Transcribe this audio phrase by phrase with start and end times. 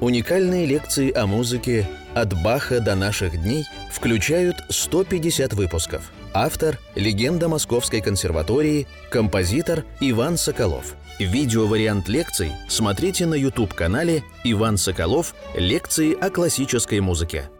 [0.00, 6.12] Уникальные лекции о музыке «От Баха до наших дней» включают 150 выпусков.
[6.32, 10.94] Автор– легенда Московской консерватории, композитор Иван Соколов.
[11.18, 15.34] Видеовариант лекций смотрите на YouTube-канале «Иван Соколов.
[15.56, 17.50] Лекции о классической музыке».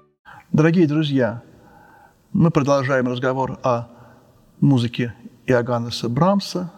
[0.53, 1.43] Дорогие друзья,
[2.33, 3.89] мы продолжаем разговор о
[4.61, 5.13] музыке
[5.47, 6.71] Иоганнеса Брамса.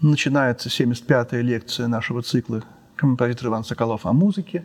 [0.00, 2.62] Начинается 75-я лекция нашего цикла
[3.02, 4.64] композитор Иван Соколов о музыке.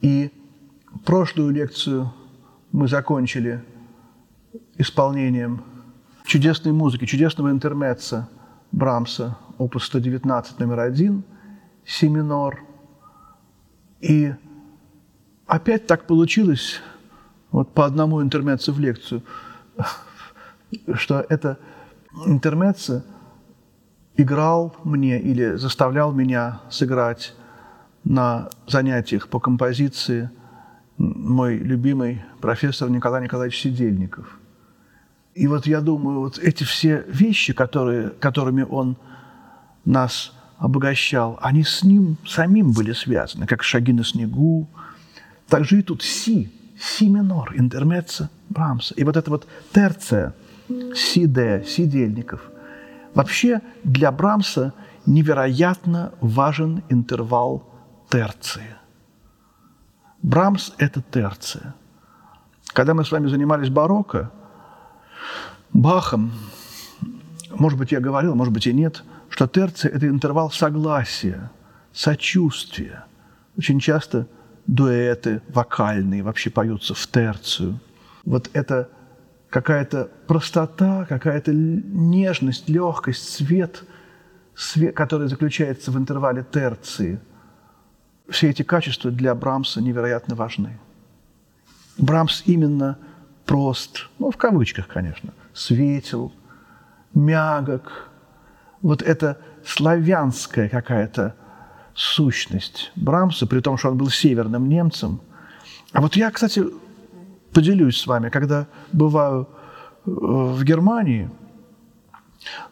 [0.00, 0.32] И
[1.04, 2.12] прошлую лекцию
[2.72, 3.64] мы закончили
[4.76, 5.62] исполнением
[6.24, 8.28] чудесной музыки, чудесного интермеца
[8.72, 11.22] Брамса, опус 119, номер один,
[11.84, 12.64] си минор.
[14.00, 14.34] И
[15.46, 16.80] опять так получилось,
[17.52, 19.22] вот по одному интермецу в лекцию,
[20.96, 21.58] что это
[22.26, 23.04] интермеца–
[24.16, 27.34] играл мне или заставлял меня сыграть
[28.04, 30.30] на занятиях по композиции
[30.96, 34.38] мой любимый профессор Николай Николаевич Сидельников.
[35.34, 38.96] И вот я думаю, вот эти все вещи, которые, которыми он
[39.84, 44.66] нас обогащал, они с ним самим были связаны, как «Шаги на снегу»,
[45.48, 48.94] также и тут «Си», «Си минор», интермеца Брамса.
[48.94, 50.34] И вот это вот терция,
[50.68, 52.40] «Си-Д», «Сидельников»–
[53.16, 54.74] Вообще для Брамса
[55.06, 57.66] невероятно важен интервал
[58.10, 58.76] терции.
[60.20, 61.74] Брамс– это терция.
[62.74, 64.30] Когда мы с вами занимались барокко,
[65.72, 66.30] Бахом,
[67.50, 71.50] может быть, я говорил, может быть, и нет, что терция– это интервал согласия,
[71.94, 73.06] сочувствия.
[73.56, 74.26] Очень часто
[74.66, 77.80] дуэты вокальные вообще поются в терцию.
[78.26, 78.90] Вот это
[79.50, 83.84] какая-то простота, какая-то нежность, легкость, свет,
[84.54, 87.20] свет, который заключается в интервале терции.
[88.28, 90.78] Все эти качества для Брамса невероятно важны.
[91.98, 92.98] Брамс именно
[93.44, 96.32] прост, ну, в кавычках, конечно, светил,
[97.14, 98.10] мягок.
[98.82, 101.34] Вот это славянская какая-то
[101.94, 105.20] сущность Брамса, при том, что он был северным немцем.
[105.92, 106.62] А вот я, кстати,
[107.56, 109.46] поделюсь с вами, когда бываю
[110.04, 111.30] э, в Германии,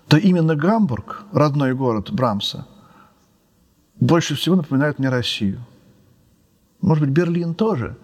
[0.08, 2.66] то именно Гамбург, родной город Брамса,
[3.98, 5.60] больше всего напоминает мне Россию.
[6.82, 7.96] Может быть, Берлин тоже.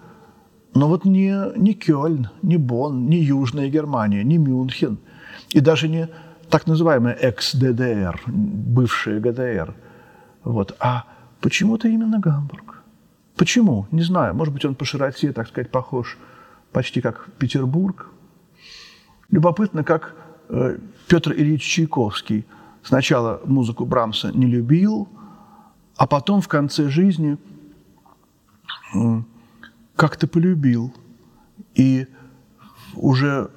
[0.75, 4.97] Но вот не, не Кёльн, не Бонн, не Южная Германия, не Мюнхен.
[5.51, 6.09] И даже не
[6.49, 9.75] так называемая экс-ДДР, бывшая ГДР.
[10.45, 10.75] Вот.
[10.81, 11.05] А
[11.41, 12.83] почему-то именно Гамбург.
[13.37, 13.87] Почему?
[13.91, 14.35] Не знаю.
[14.35, 16.17] Может быть, он по широте, так сказать, похож
[16.73, 18.09] почти как Петербург.
[19.31, 20.15] Любопытно, как
[20.49, 22.47] э, Петр Ильич Чайковский
[22.83, 25.09] сначала музыку Брамса не любил,
[25.97, 27.37] а потом в конце жизни
[29.97, 30.93] как-то полюбил.
[31.75, 32.07] И
[32.95, 33.51] уже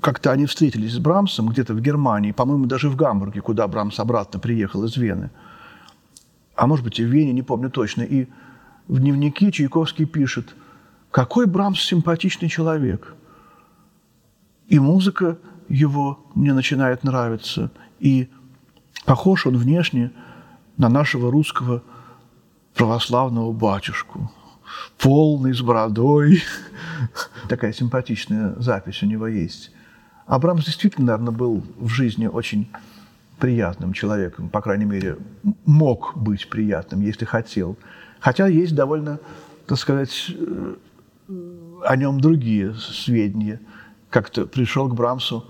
[0.00, 4.40] как-то они встретились с Брамсом где-то в Германии, по-моему, даже в Гамбурге, куда Брамс обратно
[4.40, 5.30] приехал из Вены.
[6.56, 8.02] А может быть, и в Вене, не помню точно.
[8.02, 8.26] И
[8.88, 10.54] в дневнике Чайковский пишет–
[11.10, 13.14] какой Брамс симпатичный человек.
[14.68, 15.38] И музыка
[15.68, 17.70] его мне начинает нравиться.
[18.00, 18.28] И
[19.04, 20.12] похож он внешне
[20.76, 21.82] на нашего русского
[22.74, 24.30] православного батюшку.
[24.98, 26.42] Полный, с бородой.
[27.48, 29.72] Такая симпатичная запись у него есть.
[30.26, 32.70] А Брамс действительно, наверное, был в жизни очень
[33.38, 35.16] приятным человеком, по крайней мере,
[35.64, 37.78] мог быть приятным, если хотел.
[38.20, 39.20] Хотя есть довольно,
[39.66, 40.30] так сказать,
[41.84, 43.60] о нем другие сведения.
[44.10, 45.44] Как-то пришел к Брамсу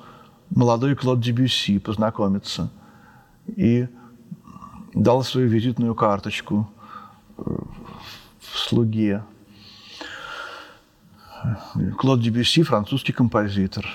[0.51, 2.71] молодой Клод Дебюсси познакомиться
[3.47, 3.89] и
[4.95, 6.71] дал свою визитную карточку
[7.37, 7.43] э,
[8.41, 9.25] слуге.
[11.99, 13.87] Клод Дебюсси– французский композитор.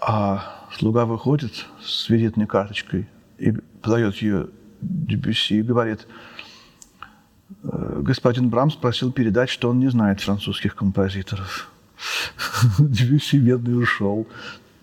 [0.00, 3.08] А слуга выходит с визитной карточкой
[3.38, 4.48] и подает ее
[4.80, 6.06] Дебюсси и говорит–
[7.70, 11.70] господин Брамс просил передать, что он не знает французских композиторов.
[12.78, 14.26] Дебюсси бедный ушел.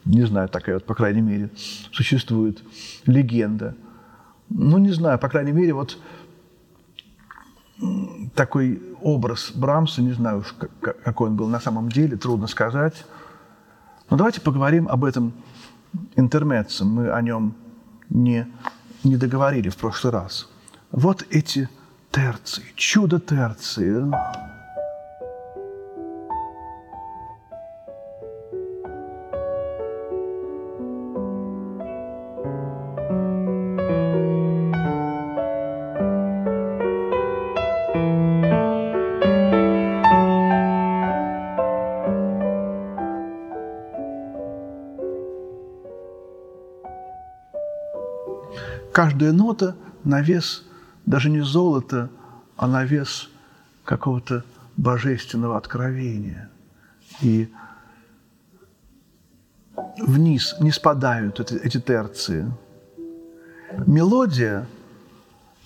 [0.05, 1.49] Не знаю, такая вот, по крайней мере,
[1.91, 2.61] существует
[3.05, 3.75] легенда.
[4.49, 5.97] Ну, не знаю, по крайней мере, вот
[8.35, 13.05] такой образ Брамса, не знаю уж, какой он был на самом деле, трудно сказать.
[14.09, 15.33] Но давайте поговорим об этом
[16.15, 16.85] интермеце.
[16.85, 17.55] Мы о нем
[18.09, 18.47] не,
[19.03, 20.47] не договорили в прошлый раз.
[20.91, 21.67] Вот эти
[22.15, 24.09] Терции, чудо Терции.
[24.13, 24.31] А?
[48.93, 49.75] Каждая нота
[50.05, 50.63] на вес–
[51.05, 52.09] даже не золота,
[52.57, 53.29] а на вес
[53.83, 54.43] какого-то
[54.77, 56.49] божественного откровения.
[57.21, 57.49] И
[59.97, 62.51] вниз не спадают эти, эти терции.
[63.85, 64.67] Мелодия,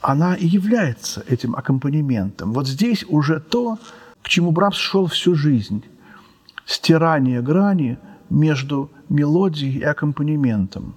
[0.02, 2.54] она и является этим аккомпанементом.
[2.54, 3.78] Вот здесь уже то,
[4.22, 5.84] к чему Брамс шел всю жизнь.
[6.66, 7.98] Стирание грани
[8.30, 10.96] между мелодией и аккомпанементом.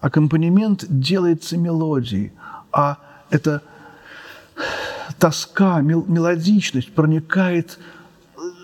[0.00, 2.32] Аккомпанемент делается мелодией,
[2.72, 2.98] а
[3.30, 3.62] это
[5.22, 7.78] тоска, мелодичность проникает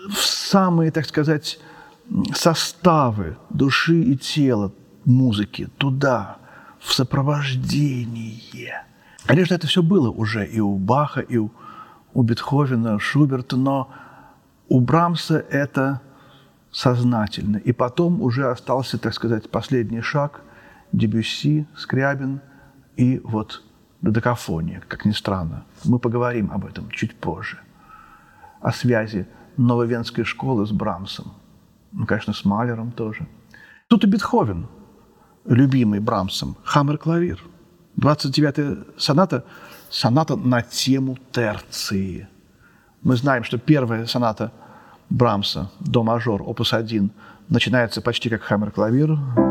[0.09, 1.57] в самые, так сказать,
[2.33, 4.73] составы души и тела
[5.05, 6.35] музыки, туда,
[6.79, 8.83] в сопровождение.
[9.25, 11.49] Конечно, это все было уже и у Баха, и у,
[12.13, 13.89] у Бетховена, Шуберта, но
[14.67, 16.01] у Брамса это
[16.73, 17.55] сознательно.
[17.55, 20.41] И потом уже остался, так сказать, последний шаг–
[20.91, 22.41] Дебюсси, Скрябин
[22.97, 23.63] и вот
[24.01, 25.63] додекафония, как ни странно.
[25.83, 27.57] Мы поговорим об этом чуть позже.
[28.61, 31.33] О связи нововенской школы с Брамсом.
[31.91, 33.27] Ну, конечно, с Малером тоже.
[33.87, 34.67] Тут и Бетховен,
[35.45, 37.39] любимый Брамсом, хаммер-клавир.
[37.97, 39.43] 29-я соната–
[39.89, 42.27] соната на тему терции.
[43.01, 44.51] Мы знаем, что первая соната
[45.09, 47.11] Брамса, до мажор, опус 1,
[47.49, 49.48] начинается почти как хаммер-клавир.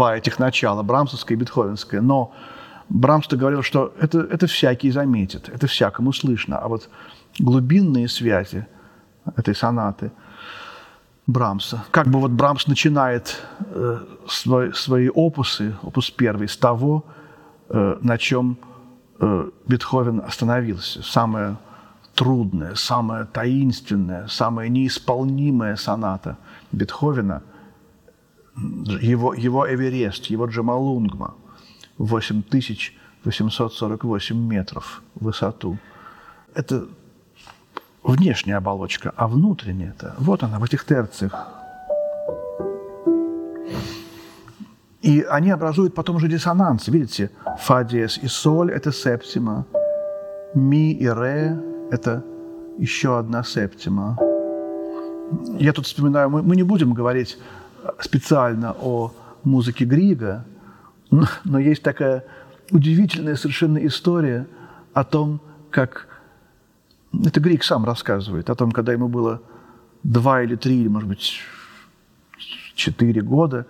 [0.00, 2.00] Два этих начала, брамсовское и бетховенское.
[2.00, 2.32] Но
[2.88, 6.56] Брамс-то говорил, что это, это всякий заметит, это всякому слышно.
[6.56, 6.88] А вот
[7.38, 8.66] глубинные связи
[9.36, 10.10] этой сонаты
[11.26, 17.04] Брамса, как бы вот Брамс начинает э, свой, свои опусы, опус первый, с того,
[17.68, 18.56] э, на чем
[19.18, 21.02] э, Бетховен остановился.
[21.02, 21.56] Самое
[22.14, 26.38] трудная, самая таинственная, самая неисполнимая соната
[26.72, 27.42] Бетховена,
[29.00, 31.34] его, его Эверест, его Джамалунгма,
[31.98, 35.78] 8848 метров в высоту.
[36.54, 36.86] Это
[38.02, 41.46] внешняя оболочка, а внутренняя-то, вот она, в этих терциях.
[45.02, 46.88] И они образуют потом уже диссонанс.
[46.88, 49.64] Видите, фа диез и соль– это септима,
[50.54, 51.58] ми и ре
[51.90, 52.22] это
[52.78, 54.18] еще одна септима.
[55.58, 57.38] Я тут вспоминаю, мы, мы не будем говорить
[58.00, 59.12] специально о
[59.44, 60.44] музыке Грига,
[61.10, 62.24] но, есть такая
[62.70, 64.46] удивительная совершенно история
[64.94, 65.40] о том,
[65.70, 66.06] как...
[67.12, 69.42] Это Григ сам рассказывает, о том, когда ему было
[70.04, 71.40] два или три, может быть,
[72.76, 73.66] четыре года,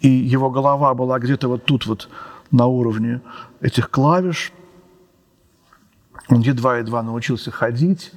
[0.00, 2.10] и его голова была где-то вот тут вот
[2.50, 3.22] на уровне
[3.60, 4.52] этих клавиш–
[6.28, 8.12] он едва-едва научился ходить.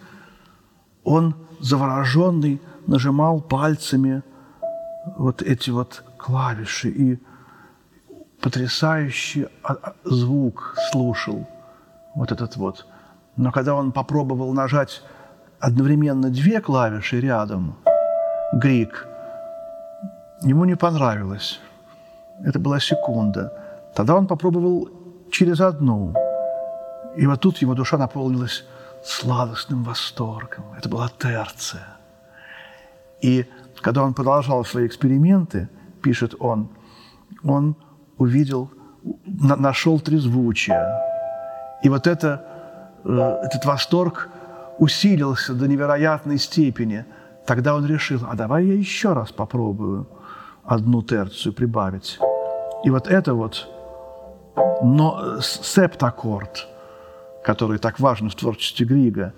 [1.04, 4.24] Он, завороженный, нажимал пальцами
[5.18, 7.20] вот эти вот клавиши и
[8.42, 11.48] потрясающий а, а, звук слушал,
[12.16, 12.86] вот этот вот.
[13.38, 15.02] Но когда он попробовал нажать
[15.60, 17.76] одновременно две клавиши рядом,
[18.54, 19.08] Грик,
[20.42, 21.60] ему не понравилось.
[22.44, 23.52] Это была секунда.
[23.96, 24.90] Тогда он попробовал
[25.32, 26.14] через одну–
[27.16, 28.66] и вот тут его душа наполнилась
[29.04, 30.66] сладостным восторгом.
[30.78, 31.88] Это была терция.
[33.22, 33.46] И
[33.86, 35.70] когда он продолжал свои эксперименты,
[36.02, 36.70] пишет он,
[37.44, 37.76] он
[38.18, 38.72] увидел,
[39.28, 40.84] на, нашел трезвучие.
[41.84, 42.44] И вот это,
[43.04, 43.10] э,
[43.44, 44.30] этот восторг
[44.80, 47.06] усилился до невероятной степени.
[47.46, 50.08] Тогда он решил, а давай я еще раз попробую
[50.64, 52.18] одну терцию прибавить.
[52.84, 53.68] И вот это вот
[54.82, 56.68] но, септаккорд–
[57.44, 59.34] который так важен в творчестве Грига,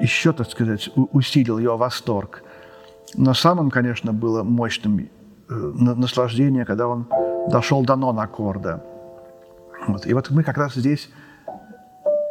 [0.00, 2.42] еще, так сказать, усилил его восторг.
[3.14, 7.06] Но самым, конечно, было мощным э, наслаждение, когда он
[7.48, 8.82] дошел до нон-аккорда.
[9.86, 10.06] Вот.
[10.06, 11.10] И вот мы как раз здесь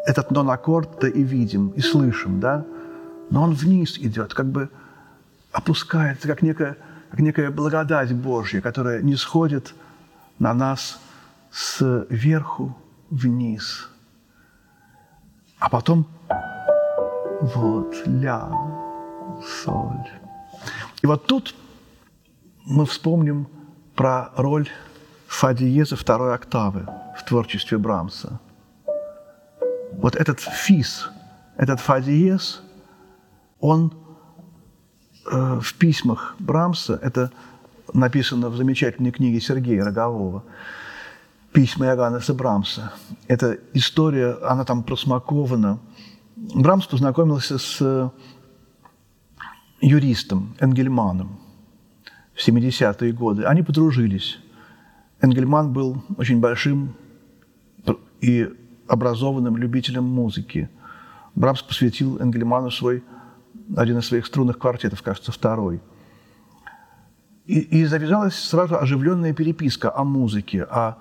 [0.06, 2.66] этот нон-аккорд-то и видим, и слышим, да?
[3.30, 4.70] Но он вниз идет, как бы
[5.52, 6.78] опускается, как некая,
[7.10, 9.74] как некая благодать Божья, которая не сходит
[10.38, 11.00] на нас
[11.52, 12.76] сверху
[13.10, 13.90] вниз–
[15.66, 16.06] а потом
[17.42, 18.50] вот ля,
[19.64, 20.25] соль.
[21.02, 21.56] И вот тут
[22.66, 23.48] мы вспомним
[23.96, 24.68] про роль
[25.28, 26.88] фа диеза второй октавы
[27.18, 28.40] в творчестве Брамса.
[29.94, 31.10] Вот этот фис,
[31.58, 32.62] этот фа диез,
[33.60, 33.94] он
[35.32, 37.32] э, в письмах Брамса, это
[37.94, 40.44] написано в замечательной книге Сергея Рогового,
[41.54, 42.94] письма Иоганнеса Брамса.
[43.28, 45.80] Эта история, она там просмакована.
[46.36, 48.12] Брамс познакомился с
[49.82, 51.40] юристом Энгельманом
[52.34, 53.44] в 70-е годы.
[53.44, 54.40] Они подружились.
[55.22, 56.96] Энгельман был очень большим
[58.22, 58.50] и
[58.88, 60.70] образованным любителем музыки.
[61.36, 63.04] Брамс посвятил Энгельману свой,
[63.76, 65.82] один из своих струнных квартетов, кажется, второй.
[67.46, 70.98] И, и завязалась сразу оживленная переписка о музыке, о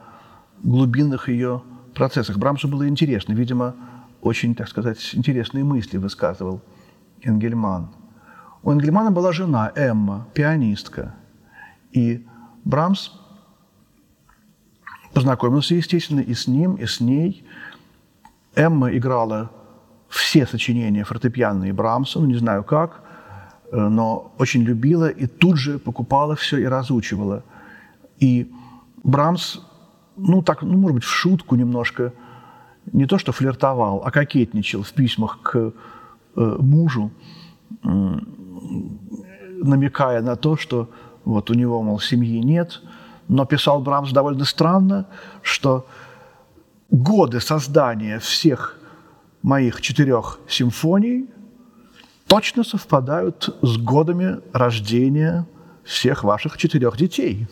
[0.62, 1.62] глубинных ее
[1.94, 2.38] процессах.
[2.38, 3.32] Брамсу было интересно.
[3.32, 3.74] Видимо,
[4.20, 6.60] очень, так сказать, интересные мысли высказывал
[7.22, 7.90] Энгельман.
[8.64, 11.14] У Энгельмана была жена Эмма, пианистка.
[11.92, 12.26] И
[12.64, 13.10] Брамс
[15.12, 17.44] познакомился, естественно, и с ним, и с ней.
[18.54, 19.50] Эмма играла
[20.08, 23.02] все сочинения фортепианные Брамса, ну, не знаю как,
[23.70, 27.44] э, но очень любила и тут же покупала все и разучивала.
[28.18, 28.50] И
[29.02, 29.58] Брамс,
[30.16, 32.14] ну, так, ну, может быть, в шутку немножко,
[32.92, 35.56] не то что флиртовал, а кокетничал в письмах к
[36.36, 37.10] э, мужу,
[39.62, 40.90] намекая на то, что
[41.24, 42.80] вот у него, мол, семьи нет–
[43.28, 45.06] но писал Брамс довольно странно,
[45.42, 45.86] что
[46.90, 48.78] годы создания всех
[49.42, 51.28] моих четырех симфоний
[52.26, 55.46] точно совпадают с годами рождения
[55.84, 57.46] всех ваших четырех детей.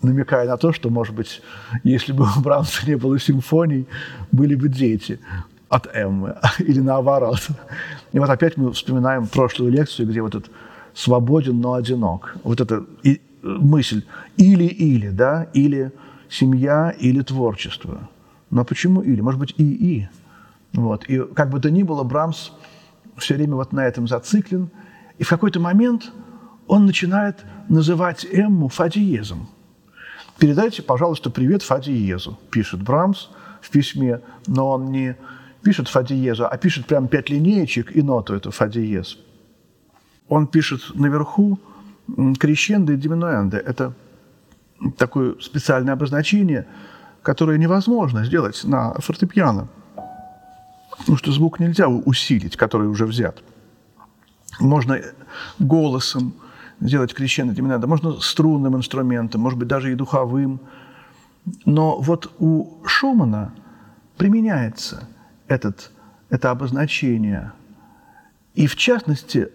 [0.00, 1.42] Намекая на то, что, может быть,
[1.84, 3.86] если бы у Брамса не было симфоний,
[4.32, 5.20] были бы дети
[5.72, 7.48] от Эммы, или наоборот.
[8.12, 10.50] И вот опять мы вспоминаем прошлую лекцию, где вот этот
[10.94, 12.36] «свободен, но одинок».
[12.44, 12.84] Вот это
[13.42, 14.04] мысль
[14.36, 15.90] или-или, да, или
[16.28, 18.10] семья, или творчество.
[18.50, 19.22] Но почему или?
[19.22, 20.08] Может быть, и-и.
[20.74, 21.06] Вот.
[21.08, 22.50] И как бы то ни было, Брамс
[23.16, 24.70] все время вот на этом зациклен.
[25.16, 26.12] И в какой-то момент
[26.66, 27.38] он начинает
[27.70, 29.48] называть Эмму Фадиезом.
[30.38, 33.28] «Передайте, пожалуйста, привет Фадиезу», пишет Брамс
[33.62, 35.16] в письме, но он не
[35.62, 39.18] пишет Фадиезу, а пишет прям пять линеечек и ноту эту Фадиез.
[40.28, 41.58] Он пишет наверху
[42.38, 43.94] крещендо и диминуэнда– это
[44.96, 46.66] такое специальное обозначение,
[47.22, 49.68] которое невозможно сделать на фортепиано,
[50.98, 53.42] потому что звук нельзя усилить, который уже взят.
[54.60, 55.00] Можно
[55.58, 56.34] голосом
[56.80, 60.60] сделать крещендо диминуэнда, можно струнным инструментом, может быть, даже и духовым.
[61.64, 63.52] Но вот у Шумана
[64.16, 65.08] применяется
[65.52, 65.90] этот,
[66.30, 67.52] это обозначение.
[68.54, 69.48] И в частности,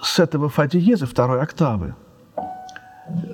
[0.00, 1.94] с этого фа диеза второй октавы,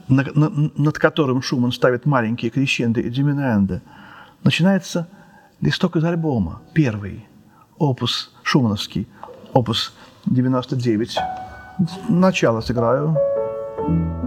[0.08, 3.82] на, на, над которым Шуман ставит маленькие крещенды и диминуэнды,
[4.44, 5.08] начинается
[5.60, 7.26] листок из альбома, первый,
[7.78, 9.08] опус шумановский,
[9.52, 9.94] опус
[10.26, 11.18] 99.
[12.08, 13.16] Начало сыграю.
[13.78, 14.19] Вот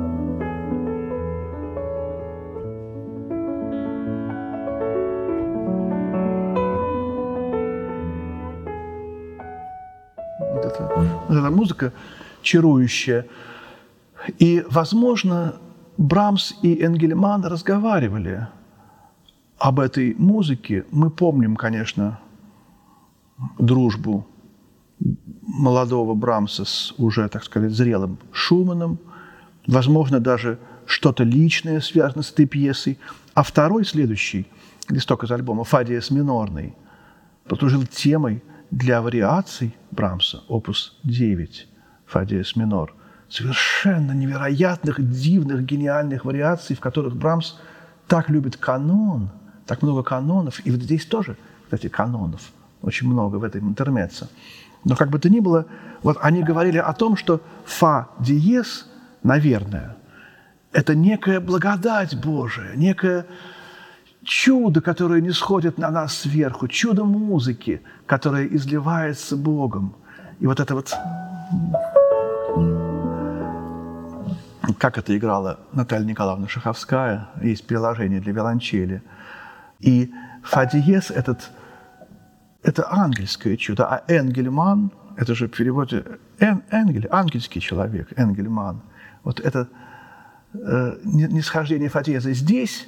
[11.84, 11.94] музыка
[12.44, 13.26] чарующая.
[14.40, 15.56] И, возможно,
[15.98, 18.48] Брамс и Энгельман разговаривали
[19.58, 20.86] об этой музыке.
[20.92, 22.20] Мы помним, конечно,
[23.60, 24.28] дружбу
[25.42, 29.00] молодого Брамса с уже, так сказать, зрелым Шуманом.
[29.68, 32.98] Возможно, даже что-то личное связано с этой пьесой.
[33.34, 34.46] А второй, следующий
[34.90, 36.76] листок из альбома «Фадиес минорный»
[37.48, 41.68] послужил темой для вариаций Брамса, опус 9,
[42.14, 42.94] «Фадиес минор»,
[43.28, 47.56] совершенно невероятных, дивных, гениальных вариаций, в которых Брамс
[48.08, 49.32] так любит канон,
[49.66, 50.64] так много канонов.
[50.64, 52.42] И вот здесь тоже, кстати, канонов
[52.84, 54.30] очень много в этом интермеце.
[54.84, 55.66] Но как бы то ни было,
[56.04, 58.88] вот они говорили о том, что фа диез,
[59.24, 59.96] наверное,
[60.72, 63.26] это некая благодать Божия, некое
[64.24, 69.96] чудо, которое не сходит на нас сверху, чудо музыки, которое изливается Богом.
[70.40, 70.94] И вот это вот
[74.80, 79.04] как это играла Наталья Николаевна Шаховская, есть приложение для виолончели.
[79.80, 81.52] И фа диез этот,
[82.62, 86.06] это ангельское чудо, а Энгельман, это же в переводе
[86.40, 88.82] эн, Энгель, ангельский человек, Энгельман.
[89.24, 89.68] Вот это
[90.54, 92.88] э, нисхождение фа здесь,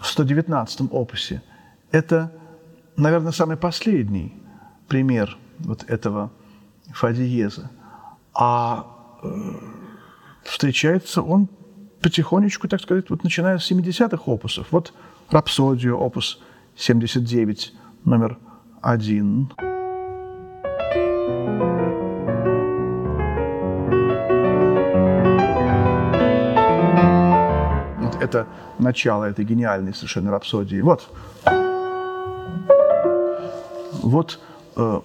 [0.00, 1.42] в 119-м опусе,
[1.90, 2.30] это,
[2.96, 4.32] наверное, самый последний
[4.88, 6.30] пример вот этого
[6.92, 7.70] фа диеза.
[8.34, 8.86] А
[9.22, 9.75] э,
[10.48, 11.48] встречается он
[12.00, 14.68] потихонечку, так сказать, вот начиная с 70-х опусов.
[14.70, 14.92] Вот
[15.30, 16.40] «Рапсодия», опус
[16.76, 17.72] 79,
[18.04, 18.38] номер
[18.80, 19.50] один.
[28.20, 28.46] Это
[28.78, 30.80] начало этой гениальной совершенно рапсодии.
[30.80, 31.08] Вот.
[34.02, 34.40] Вот
[34.76, 35.00] э,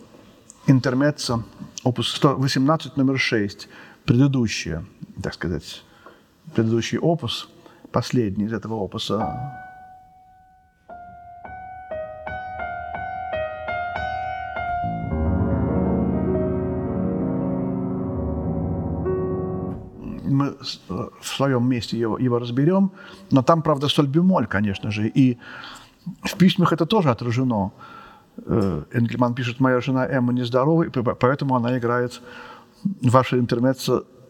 [1.83, 3.69] опус 118 номер 6,
[4.05, 4.85] предыдущее,
[5.21, 5.83] так сказать,
[6.53, 7.49] предыдущий опус,
[7.91, 9.59] последний из этого опуса.
[20.23, 20.55] Мы
[21.21, 22.91] в своем месте его, его разберем,
[23.31, 25.37] но там, правда, соль бемоль, конечно же, и
[26.23, 27.71] в письмах это тоже отражено.
[28.45, 32.21] Э, Энгельман пишет, моя жена Эмма нездорова, и поэтому она играет
[33.03, 34.20] ваше интермеццо, э,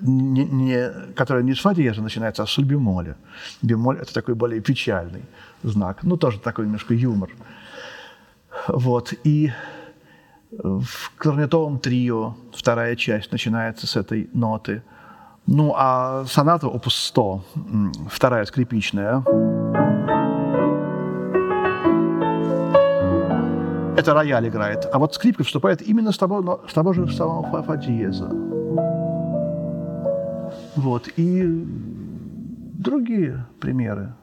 [0.00, 3.16] не, не, которое не с фа диеза начинается, а с соль бемоля.
[3.62, 5.22] Бемоль– это такой более печальный
[5.62, 6.02] знак.
[6.02, 7.30] Ну, тоже такой немножко юмор.
[8.68, 9.14] Вот.
[9.24, 9.52] И
[10.50, 14.82] в кларнетовом трио вторая часть начинается с этой ноты.
[15.46, 17.44] Ну, а соната опус 100,
[18.10, 19.24] вторая скрипичная–
[23.96, 24.88] это рояль играет.
[24.92, 28.51] А вот скрипка вступает именно с того, с того же самого фа диеза.
[30.76, 31.08] Вот.
[31.16, 34.14] И другие примеры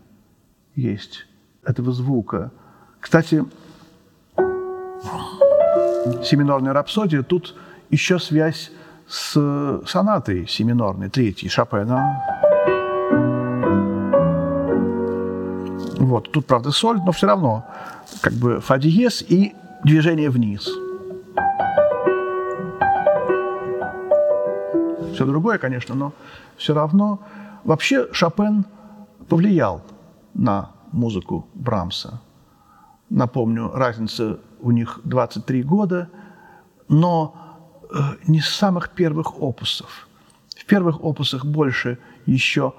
[0.76, 1.26] есть
[1.64, 2.52] этого звука.
[3.00, 3.46] Кстати,
[6.24, 7.56] семинорная рапсодия, тут
[7.90, 8.72] еще связь
[9.08, 12.24] с сонатой семинорной, третьей Шопена.
[15.98, 17.66] Вот, тут, правда, соль, но все равно
[18.22, 19.54] как бы фа диез и
[19.84, 20.70] движение вниз.
[25.20, 26.14] Все другое, конечно, но
[26.56, 27.20] все равно
[27.66, 28.66] вообще Шопен
[29.28, 29.82] повлиял
[30.34, 32.22] на музыку Брамса.
[33.10, 36.08] Напомню, разница у них 23 года,
[36.88, 37.36] но
[37.94, 37.98] э,
[38.28, 40.08] не с самых первых опусов.
[40.58, 42.74] В первых опусах больше еще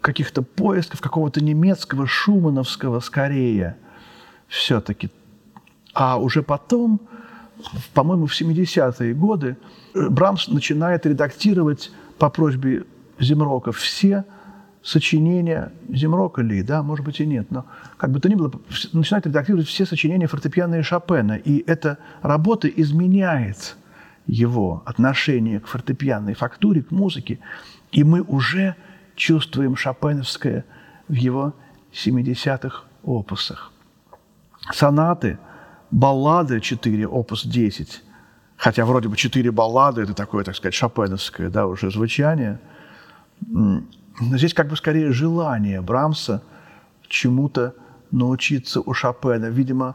[0.00, 3.76] каких-то поисков, какого-то немецкого, шумановского скорее
[4.48, 5.10] все-таки
[5.94, 7.00] а уже потом,
[7.94, 9.56] по-моему, в 70-е годы,
[9.94, 12.84] э, Брамс начинает редактировать по просьбе
[13.18, 14.24] Земрока все
[14.82, 15.72] сочинения.
[15.88, 18.52] Земрока ли, да, может быть и нет, но как бы то ни было,
[18.92, 23.76] начинает редактировать все сочинения фортепиано Шопена, и эта работа изменяет
[24.26, 27.38] его отношение к фортепианной фактуре, к музыке,
[27.92, 28.76] и мы уже
[29.14, 30.64] чувствуем шопеновское
[31.08, 31.54] в его
[31.92, 33.72] 70-х опусах.
[34.72, 35.38] Сонаты–
[35.92, 38.02] баллады 4, опус 10,
[38.56, 42.58] хотя вроде бы 4 баллады, это такое, так сказать, шопеновское, да, уже звучание.
[44.20, 46.42] Но здесь как бы скорее желание Брамса
[47.08, 47.74] чему-то
[48.10, 49.46] научиться у Шопена.
[49.46, 49.94] Видимо,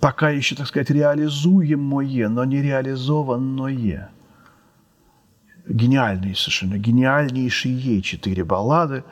[0.00, 4.10] пока еще, так сказать, реализуемое, но не реализованное.
[5.66, 9.02] Гениальные совершенно, гениальнейшие четыре баллады,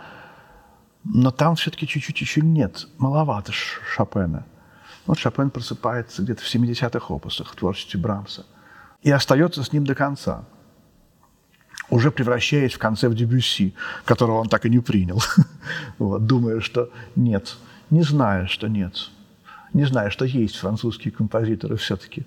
[1.05, 4.45] но там все-таки чуть-чуть еще нет, маловато Шопена.
[5.07, 8.47] Вот Шопен просыпается где-то в 70-х опусах в творчестве Брамса
[9.03, 10.45] и остается с ним до конца,
[11.91, 15.21] уже превращаясь в конце в Дебюсси, которого он так и не принял,
[15.99, 17.57] вот, думая, что нет,
[17.91, 19.11] не зная, что нет,
[19.73, 22.27] не зная, что есть французские композиторы все-таки.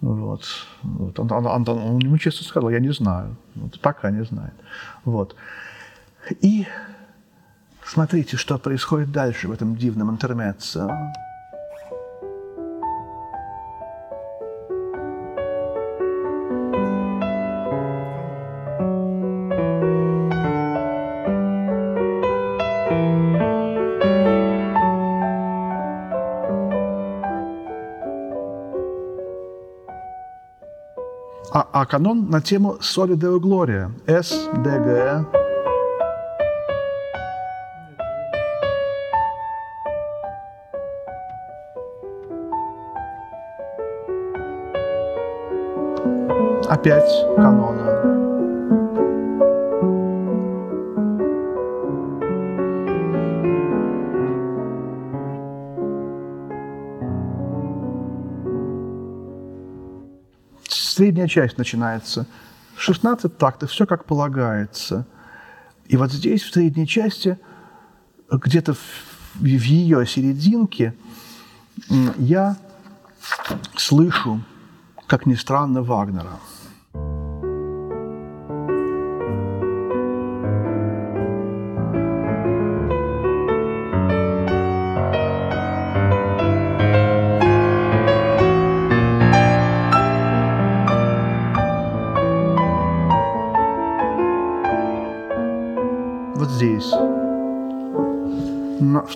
[0.00, 0.44] Вот.
[0.82, 1.18] Вот.
[1.20, 4.54] Он, он, он, он ему честно сказал, я не знаю, вот, пока не знает.
[5.04, 5.36] Вот.
[6.40, 6.66] И
[7.84, 10.90] смотрите, что происходит дальше в этом дивном интермеццо.
[31.82, 34.30] А, канон на тему «Соли Део Глория» С,
[34.62, 35.26] Д, Г.
[46.68, 48.11] Опять канона.
[61.22, 62.26] Средняя часть начинается.
[62.76, 65.06] 16 тактов, все как полагается.
[65.86, 67.38] И вот здесь, в средней части,
[68.30, 68.78] где-то в,
[69.34, 70.94] в ее серединке,
[72.18, 72.56] я
[73.76, 74.42] слышу,
[75.06, 76.38] как ни странно, Вагнера–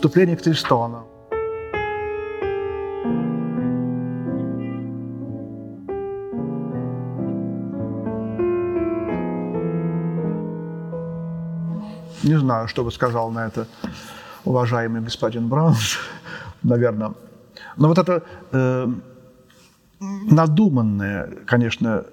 [0.07, 1.05] вступление к Триштану.
[12.23, 13.67] Не знаю, что бы сказал на это
[14.45, 15.99] уважаемый господин Браунс,
[16.63, 17.15] наверное.
[17.77, 18.87] Но вот это э,
[20.31, 22.05] надуманное, конечно,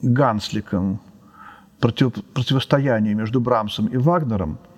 [0.00, 0.98] Гансликом
[1.78, 4.58] против, противостояние между Брамсом и Вагнером–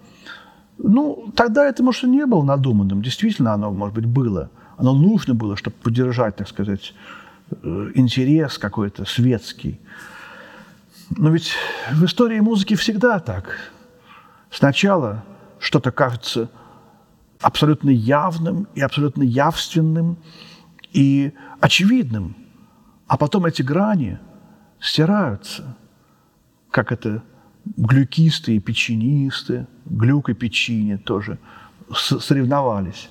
[0.79, 3.03] ну, тогда это, может, и не было надуманным.
[3.03, 4.51] Действительно, оно, может быть, было.
[4.77, 6.95] Оно нужно было, чтобы поддержать, так сказать,
[7.51, 9.81] э, интерес какой-то светский.
[11.11, 11.53] Но ведь
[11.93, 13.57] в истории музыки всегда так.
[14.51, 15.25] Сначала
[15.59, 16.51] что-то кажется
[17.41, 20.17] абсолютно явным и абсолютно явственным
[20.93, 22.37] и очевидным,
[23.07, 24.19] а потом эти грани
[24.81, 25.77] стираются,
[26.71, 27.23] как это
[27.77, 31.39] глюкисты и печенисты, глюк и печенье тоже
[31.93, 33.11] соревновались.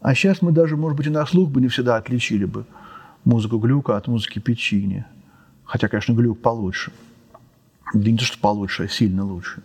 [0.00, 2.64] А сейчас мы даже, может быть, и на слух бы не всегда отличили бы
[3.24, 5.06] музыку глюка от музыки печенья.
[5.64, 6.92] Хотя, конечно, глюк получше.
[7.94, 9.62] Да не то, что получше, а сильно лучше.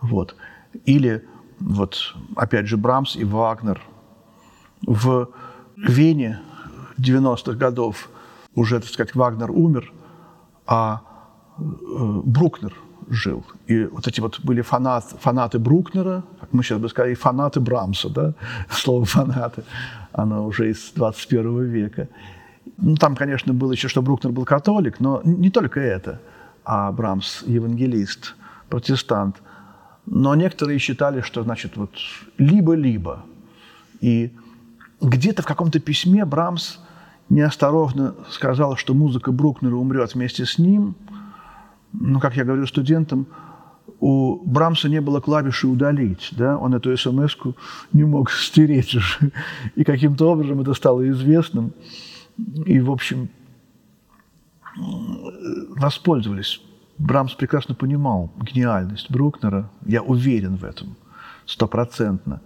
[0.00, 0.36] Вот.
[0.84, 1.26] Или,
[1.58, 3.80] вот, опять же, Брамс и Вагнер.
[4.82, 5.28] В
[5.76, 6.40] Вене
[6.98, 8.10] 90-х годов
[8.54, 9.92] уже, так сказать, Вагнер умер,
[10.66, 11.02] а
[11.56, 11.62] э,
[12.24, 12.74] Брукнер
[13.12, 13.44] жил.
[13.66, 18.34] И вот эти вот были фанат, фанаты Брукнера, мы сейчас бы сказали, фанаты Брамса, да,
[18.70, 19.64] слово фанаты,
[20.12, 22.08] оно уже из 21 века.
[22.78, 26.20] Ну, там, конечно, было еще, что Брукнер был католик, но не только это,
[26.64, 28.34] а Брамс евангелист,
[28.68, 29.36] протестант.
[30.06, 31.90] Но некоторые считали, что, значит, вот
[32.38, 33.24] либо-либо.
[34.00, 34.32] И
[35.00, 36.78] где-то в каком-то письме Брамс
[37.28, 40.96] неосторожно сказал, что музыка Брукнера умрет вместе с ним–
[41.92, 43.26] ну, как я говорю студентам,
[44.00, 47.36] у Брамса не было клавиши «удалить», да, он эту смс
[47.92, 49.32] не мог стереть уже.
[49.76, 51.72] И каким-то образом это стало известным.
[52.66, 53.28] И, в общем,
[55.76, 56.60] воспользовались.
[56.98, 60.96] Брамс прекрасно понимал гениальность Брукнера, я уверен в этом,
[61.46, 62.40] стопроцентно.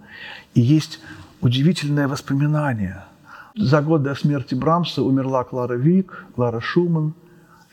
[0.53, 0.99] И есть
[1.41, 3.05] удивительное воспоминание.
[3.55, 7.13] За год до смерти Брамса умерла Клара Вик, Клара Шуман,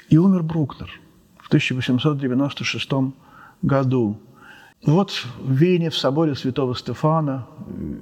[0.08, 0.90] и умер Брукнер–
[1.44, 2.90] в 1896
[3.60, 4.18] году.
[4.86, 7.46] Вот в Вене, в соборе святого Стефана,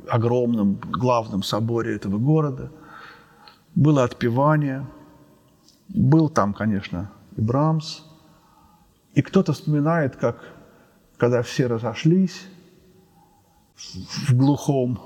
[0.09, 2.70] огромном главном соборе этого города,
[3.74, 4.87] было отпевание.
[5.88, 8.02] Был там, конечно, и Брамс.
[9.14, 10.38] И кто-то вспоминает, как,
[11.16, 12.46] когда все разошлись
[13.76, 15.00] в глухом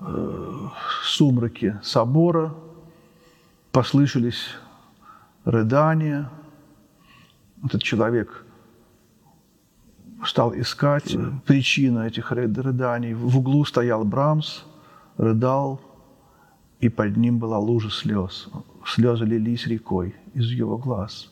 [0.00, 0.68] э,
[1.04, 2.52] сумраке собора,
[3.70, 4.48] послышались
[5.44, 6.28] рыдания–
[7.64, 8.44] этот человек
[10.24, 13.14] стал искать причину этих рыданий.
[13.14, 14.64] В углу стоял Брамс,
[15.16, 15.80] рыдал,
[16.80, 18.48] и под ним была лужа слез.
[18.86, 21.30] Слезы лились рекой из его глаз.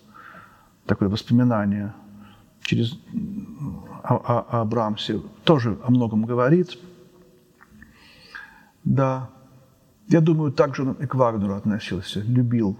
[0.86, 1.92] Такое воспоминание
[2.62, 2.98] через
[4.02, 6.78] о, о, о Брамсе тоже о многом говорит.
[8.84, 9.30] Да,
[10.08, 12.76] я думаю, также он и к Вагнеру относился, любил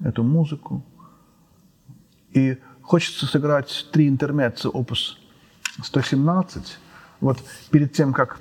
[0.00, 0.82] эту музыку,
[2.32, 5.18] и хочется сыграть три интермеца опус
[5.82, 6.78] 117.
[7.20, 7.38] Вот
[7.70, 8.40] перед тем, как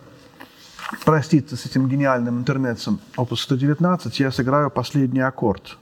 [1.05, 5.77] проститься с этим гениальным интермецем опус 119, я сыграю последний аккорд.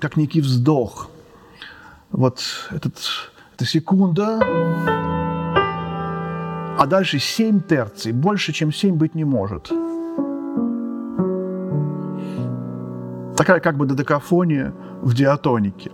[0.00, 1.10] как некий вздох–
[2.18, 2.40] вот
[2.72, 2.94] этот,
[3.54, 4.40] эта секунда,
[6.76, 8.10] а дальше семь терций.
[8.12, 9.70] Больше, чем семь быть не может.
[13.36, 15.92] Такая как бы додекафония в диатонике.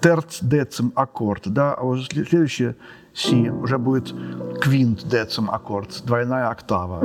[0.00, 2.74] Терц, децим, аккорд, да, а вот следующее
[3.14, 4.12] си уже будет
[4.60, 7.04] квинт, децим, аккорд, двойная октава.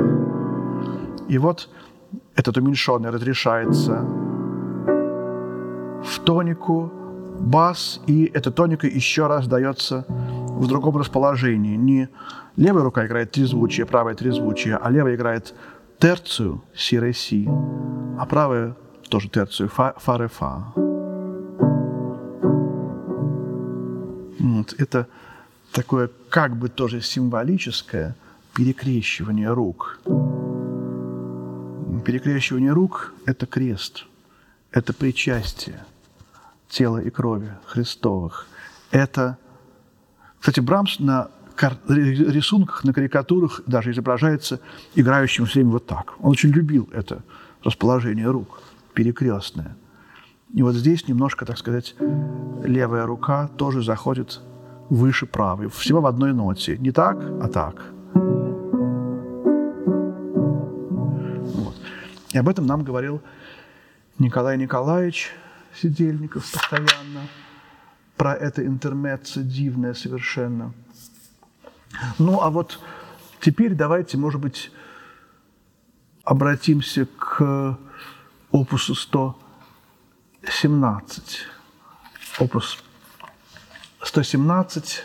[1.28, 1.68] И вот
[2.40, 4.00] этот уменьшенный разрешается
[6.02, 6.90] в тонику,
[7.38, 11.76] бас, и эта тоника еще раз дается в другом расположении.
[11.76, 12.08] Не
[12.56, 15.54] левая рука играет трезвучие, правая трезвучие, а левая играет
[15.98, 17.46] терцию, си, ре, си,
[18.18, 18.74] а правая
[19.10, 20.72] тоже терцию, фа, фа, ре, фа.
[24.38, 25.06] Вот, это
[25.72, 28.14] такое как бы тоже символическое
[28.54, 30.00] перекрещивание рук.
[32.04, 34.06] Перекрещивание рук– это крест,
[34.70, 35.84] это причастие
[36.68, 38.46] тела и крови Христовых.
[38.90, 39.36] Это,
[40.38, 41.30] кстати, Брамс на
[41.88, 44.60] рисунках, на карикатурах даже изображается
[44.94, 46.14] играющим все время вот так.
[46.20, 47.22] Он очень любил это
[47.62, 48.62] расположение рук,
[48.94, 49.76] перекрестное.
[50.54, 51.94] И вот здесь немножко, так сказать,
[52.64, 54.40] левая рука тоже заходит
[54.88, 55.68] выше правой.
[55.68, 56.76] Всего в одной ноте.
[56.78, 57.84] Не так, а так.
[62.32, 63.20] И об этом нам говорил
[64.18, 65.32] Николай Николаевич
[65.74, 67.28] Сидельников постоянно.
[68.16, 70.72] Про это интермеццо дивное совершенно.
[72.18, 72.80] Ну, а вот
[73.40, 74.72] теперь давайте, может быть,
[76.24, 77.78] обратимся к
[78.52, 81.46] опусу 117.
[82.38, 82.78] Опус
[84.02, 85.02] 117,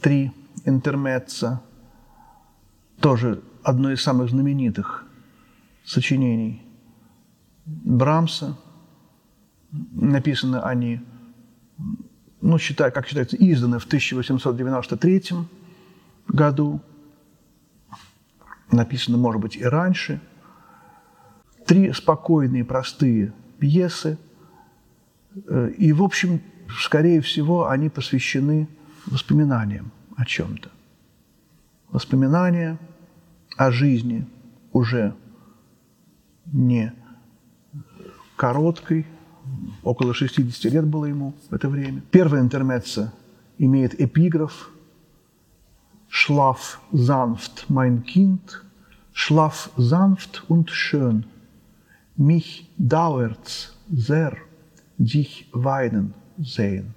[0.00, 0.32] три
[0.64, 1.62] интермеца,
[3.00, 5.05] тоже одно из самых знаменитых
[5.86, 6.62] сочинений
[7.64, 8.56] Брамса.
[9.70, 11.00] Написаны они,
[12.40, 15.22] ну, считай, как считается, изданы в 1893
[16.28, 16.80] году.
[18.70, 20.20] Написано, может быть, и раньше.
[21.66, 24.18] Три спокойные, простые пьесы.
[25.48, 26.40] Э, и, в общем,
[26.80, 28.68] скорее всего, они посвящены
[29.06, 30.70] воспоминаниям о чем-то.
[31.90, 32.78] Воспоминания
[33.56, 34.26] о жизни
[34.72, 35.14] уже
[36.52, 36.92] не
[38.36, 39.06] короткой,
[39.82, 42.02] около 60 лет было ему в это время.
[42.10, 43.12] Первая интермеца
[43.58, 44.70] имеет эпиграф
[46.08, 48.64] «Schlaf sanft, mein Kind,
[49.12, 51.26] schlaf sanft und schön,
[52.16, 54.36] mich dauert's sehr,
[54.98, 56.94] dich weinen Зейн.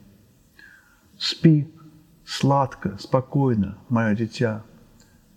[1.17, 1.67] Спи
[2.25, 4.63] сладко, спокойно, мое дитя.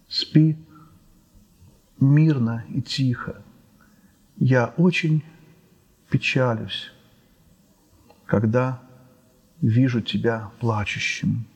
[0.09, 0.57] Спи
[1.99, 3.43] мирно и тихо.
[4.45, 5.23] Я очень
[6.11, 6.91] печалюсь,
[8.27, 8.83] когда
[9.61, 11.47] вижу тебя плачущим.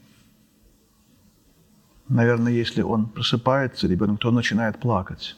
[2.09, 5.37] Наверное, если он просыпается, ребенок, то он начинает плакать.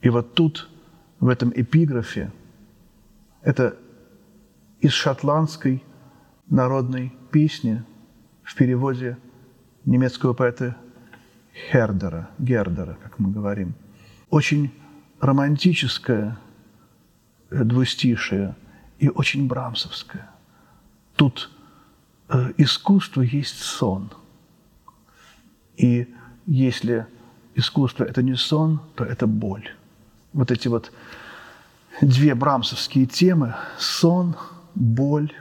[0.00, 0.68] И вот тут,
[1.20, 2.32] в этом эпиграфе,
[3.42, 3.76] это
[4.80, 5.84] из шотландской
[6.50, 7.84] народной песни
[8.42, 9.18] в переводе
[9.84, 10.76] немецкого поэта
[11.70, 13.74] Хердера, Гердера, как мы говорим.
[14.30, 14.72] Очень
[15.20, 16.38] романтическое
[17.50, 18.54] двустишее
[18.98, 20.28] и очень брамсовское.
[21.16, 21.50] Тут
[22.28, 24.10] э, искусство есть сон.
[25.76, 26.12] И
[26.46, 27.06] если
[27.54, 29.68] искусство– это не сон, то это боль.
[30.32, 30.92] Вот эти вот
[32.00, 34.36] две брамсовские темы– сон–
[34.74, 35.32] боль,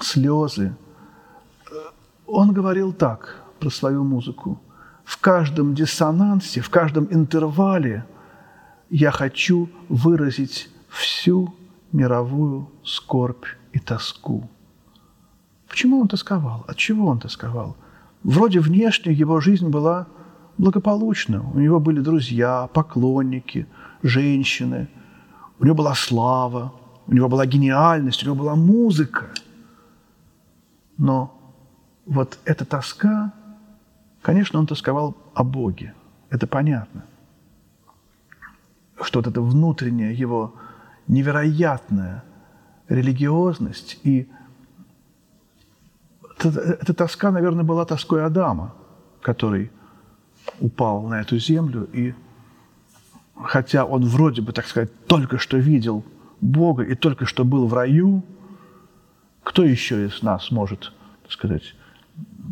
[0.00, 0.74] слезы.
[2.26, 4.60] Он говорил так про свою музыку.
[5.04, 8.04] В каждом диссонансе, в каждом интервале
[8.90, 11.54] я хочу выразить всю
[11.92, 14.48] мировую скорбь и тоску.
[15.68, 16.64] Почему он тосковал?
[16.68, 17.76] От чего он тосковал?
[18.22, 20.06] Вроде внешне его жизнь была
[20.58, 21.42] благополучна.
[21.54, 23.66] У него были друзья, поклонники,
[24.02, 24.88] женщины.
[25.58, 26.72] У него была слава,
[27.06, 29.26] у него была гениальность, у него была музыка.
[30.98, 31.34] Но
[32.06, 33.32] вот эта тоска,
[34.22, 35.94] конечно, он тосковал о Боге.
[36.30, 37.04] Это понятно.
[39.00, 40.54] Что вот эта внутренняя его
[41.08, 42.24] невероятная
[42.88, 44.28] религиозность и
[46.38, 48.74] эта тоска, наверное, была тоской Адама,
[49.20, 49.70] который
[50.60, 52.14] упал на эту землю и
[53.36, 56.04] хотя он вроде бы, так сказать, только что видел
[56.40, 58.24] Бога и только что был в раю,
[59.42, 61.74] кто еще из нас может, так сказать,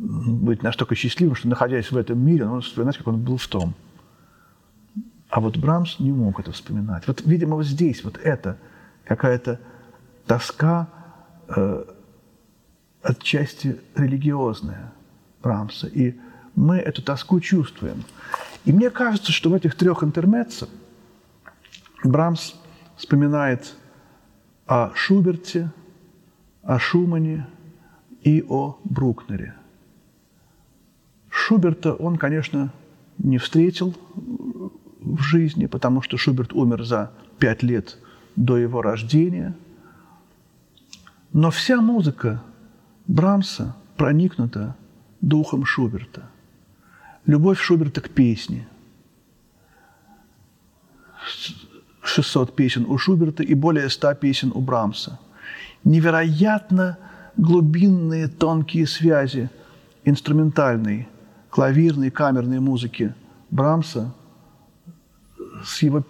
[0.00, 3.74] быть настолько счастливым, что, находясь в этом мире, он вспоминать, как он был в том.
[5.28, 7.06] А вот Брамс не мог это вспоминать.
[7.06, 8.58] Вот, видимо, вот здесь вот это
[9.04, 9.60] какая-то
[10.26, 10.88] тоска
[11.48, 11.84] э,
[13.02, 14.92] отчасти религиозная
[15.42, 15.86] Брамса.
[15.86, 16.18] И
[16.56, 18.02] мы эту тоску чувствуем.
[18.64, 20.68] И мне кажется, что в этих трех интермеццах
[22.02, 22.54] Брамс
[22.96, 23.74] вспоминает
[24.66, 25.70] о Шуберте,
[26.62, 27.46] о Шумане
[28.22, 29.54] и о Брукнере.
[31.50, 32.72] Шуберта он, конечно,
[33.18, 33.96] не встретил
[35.00, 37.10] в жизни, потому что Шуберт умер за
[37.40, 37.98] пять лет
[38.36, 39.56] до его рождения.
[41.32, 42.40] Но вся музыка
[43.08, 44.76] Брамса проникнута
[45.20, 46.30] духом Шуберта.
[47.26, 48.68] Любовь Шуберта к песне–
[52.04, 55.18] 600 песен у Шуберта и более 100 песен у Брамса.
[55.82, 56.96] Невероятно
[57.36, 59.50] глубинные тонкие связи
[60.04, 61.08] инструментальной,
[61.50, 63.14] клавирной, камерной музыки
[63.50, 64.14] Брамса
[65.64, 66.04] с его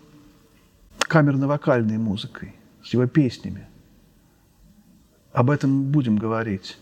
[1.00, 3.66] камерно-вокальной музыкой, с его песнями.
[5.32, 6.78] Об этом будем говорить.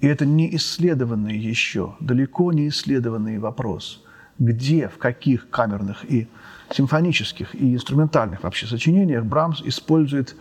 [0.00, 4.04] И это не исследованный еще, далеко не исследованный вопрос.
[4.38, 6.28] Где, в каких камерных и
[6.70, 10.36] симфонических и инструментальных вообще сочинениях Брамс использует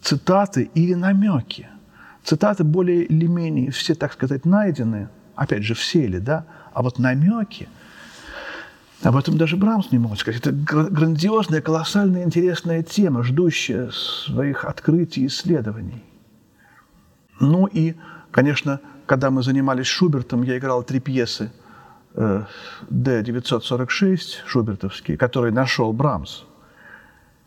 [0.00, 1.68] цитаты или намеки.
[2.24, 5.08] Цитаты более или менее все, так сказать, найдены,
[5.38, 7.68] опять же, все ли, да, а вот намеки,
[9.02, 10.40] об этом даже Брамс не может сказать.
[10.40, 16.02] Это грандиозная, колоссальная, интересная тема, ждущая своих открытий и исследований.
[17.38, 17.94] Ну и,
[18.32, 21.52] конечно, когда мы занимались Шубертом, я играл три пьесы
[22.14, 22.44] э,
[22.90, 26.42] D-946 шубертовские, которые нашел Брамс.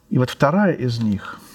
[0.09, 1.39] И вот вторая из них–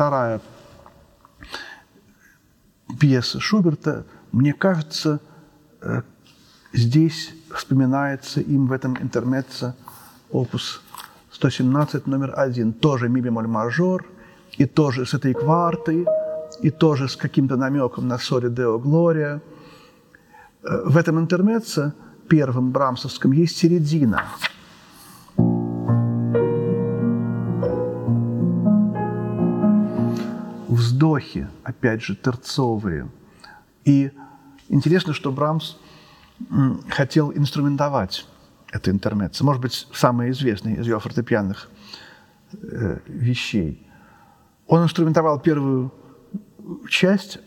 [0.00, 0.40] вторая
[2.98, 5.20] пьеса Шуберта, мне кажется,
[5.82, 6.00] э,
[6.72, 9.74] здесь вспоминается им в этом интермеце
[10.30, 10.80] опус
[11.32, 14.06] 117 номер один, тоже ми бемоль мажор,
[14.56, 16.06] и тоже с этой квартой,
[16.62, 19.42] и тоже с каким-то намеком на соли Део Глория.
[20.62, 21.92] Э, в этом интермеце,
[22.26, 24.22] первом брамсовском, есть середина–
[30.70, 33.08] вздохи, опять же, терцовые.
[33.84, 34.12] И
[34.68, 35.76] интересно, что Брамс
[36.88, 38.26] хотел инструментовать
[38.72, 39.44] это интермеццо.
[39.44, 41.68] Может быть, самое известное из его фортепианных
[42.52, 43.86] э, вещей.
[44.66, 45.92] Он инструментовал первую
[46.88, 47.38] часть,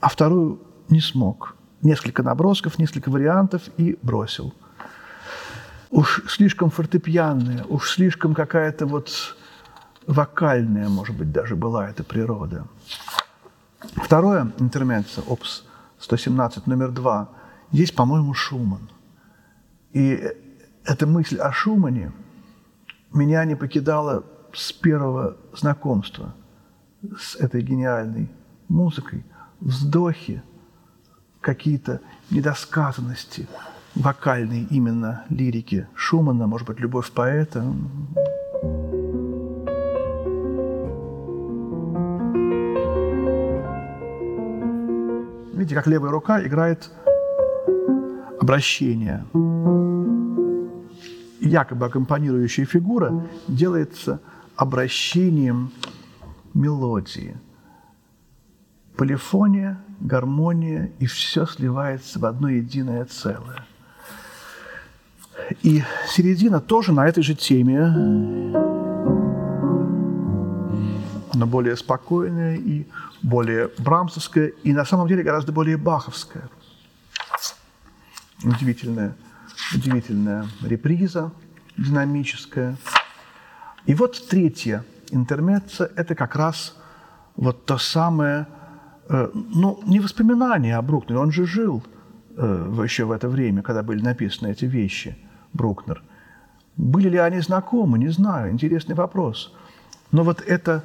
[0.00, 1.56] а вторую не смог.
[1.82, 4.54] Несколько набросков, несколько вариантов и бросил.
[5.90, 9.35] Уж слишком фортепианная, уж слишком какая-то вот
[10.06, 12.66] вокальная, может быть, даже была эта природа.
[13.96, 15.64] Второе интермеццо, опус
[15.98, 17.30] 117, номер два,
[17.72, 18.88] здесь, по-моему, Шуман.
[19.92, 20.22] И
[20.84, 22.12] эта мысль о Шумане
[23.12, 26.34] меня не покидала с первого знакомства
[27.18, 28.30] с этой гениальной
[28.68, 29.24] музыкой.
[29.60, 30.42] Вздохи,
[31.40, 33.48] какие-то недосказанности
[33.94, 37.64] вокальной именно лирики Шумана, может быть, любовь поэта.
[45.66, 46.92] Видите, как левая рука играет
[48.40, 49.26] обращение.
[51.40, 54.20] Якобы аккомпанирующая фигура делается
[54.54, 55.72] обращением
[56.54, 57.36] мелодии.
[58.96, 63.66] Полифония, гармония, и все сливается в одно единое целое.
[65.64, 68.65] И середина тоже на этой же теме,
[71.36, 72.86] но более спокойная и
[73.22, 76.48] более брамсовская и на самом деле гораздо более баховская.
[78.42, 79.14] Удивительная,
[79.74, 81.32] удивительная реприза
[81.76, 82.76] динамическая.
[83.84, 86.74] И вот третья интермеца– это как раз
[87.36, 88.46] вот то самое,
[89.08, 91.82] э, ну, не воспоминание о Брукнере, он же жил
[92.36, 95.16] э, еще в это время, когда были написаны эти вещи,
[95.52, 96.02] Брукнер.
[96.76, 99.54] Были ли они знакомы, не знаю, интересный вопрос.
[100.12, 100.82] Но вот это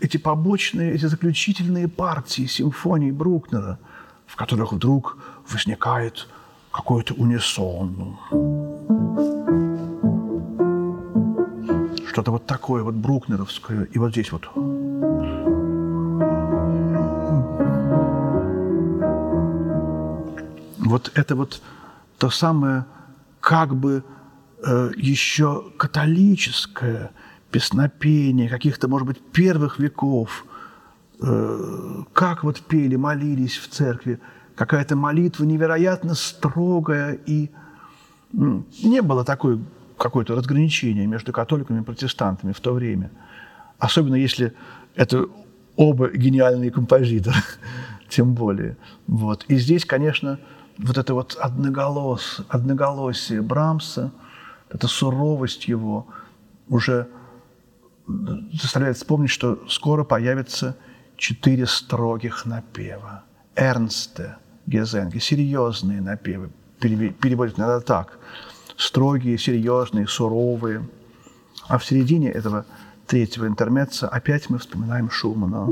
[0.00, 3.78] эти побочные, эти заключительные партии симфонии Брукнера,
[4.26, 6.28] в которых вдруг возникает
[6.70, 8.16] какой-то унисон.
[12.08, 13.84] Что-то вот такое вот брукнеровское.
[13.84, 14.48] И вот здесь вот.
[20.78, 21.60] Вот это вот
[22.18, 22.84] то самое
[23.40, 24.04] как бы
[24.64, 27.10] э, еще католическое–
[27.54, 30.44] песнопения, каких-то, может быть, первых веков,
[31.20, 34.18] э, как вот пели, молились в церкви,
[34.56, 37.50] какая-то молитва невероятно строгая, и
[38.32, 39.60] не было такой
[39.96, 43.12] какое-то разграничение между католиками и протестантами в то время.
[43.78, 44.52] Особенно если
[44.96, 45.28] это
[45.76, 47.38] оба гениальные композиторы,
[48.08, 48.76] тем более.
[49.06, 49.44] Вот.
[49.46, 50.40] И здесь, конечно,
[50.78, 54.10] вот это вот одноголос, одноголосие Брамса,
[54.70, 56.08] эта суровость его
[56.68, 57.06] уже
[58.06, 60.76] заставляет вспомнить, что скоро появятся
[61.16, 63.24] четыре строгих напева.
[63.56, 64.36] Эрнсте,
[64.66, 66.50] Гезенге, серьезные напевы,
[66.80, 68.18] переводят надо так.
[68.76, 70.88] Строгие, серьезные, суровые.
[71.68, 72.66] А в середине этого
[73.06, 75.64] третьего интермеца опять мы вспоминаем Шумана.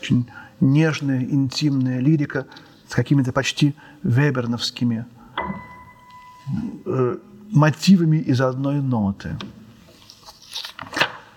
[0.00, 0.28] Очень
[0.60, 2.46] нежная, интимная лирика–
[2.98, 5.06] какими-то почти веберновскими
[6.84, 7.16] э,
[7.52, 9.38] мотивами из одной ноты.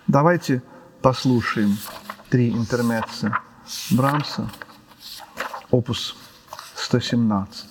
[0.07, 0.63] Давайте
[1.03, 1.77] послушаем
[2.31, 3.37] три интермеца
[3.91, 4.49] Брамса,
[5.69, 6.15] опус
[6.77, 7.70] 117.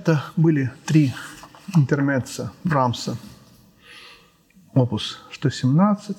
[0.00, 1.12] Это были три
[1.76, 3.18] интермеца Брамса,
[4.72, 6.16] опус 117.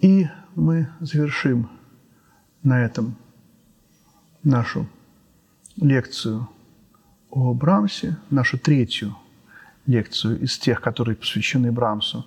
[0.00, 1.68] И мы завершим
[2.62, 3.18] на этом
[4.42, 4.88] нашу
[5.76, 6.48] лекцию
[7.28, 9.14] о Брамсе, нашу третью
[9.84, 12.24] лекцию из тех, которые посвящены Брамсу.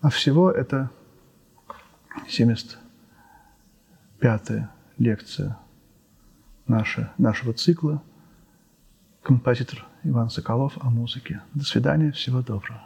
[0.00, 0.90] А всего это
[2.28, 5.56] 75-я лекция
[6.66, 8.02] наша, нашего цикла.
[9.26, 11.42] Композитор Иван Соколов о музыке.
[11.52, 12.80] До свидания, всего доброго.